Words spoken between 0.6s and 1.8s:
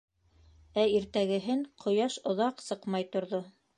Ә иртәгеһен